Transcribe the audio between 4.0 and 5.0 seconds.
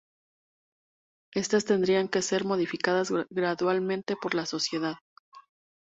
por la sociedad.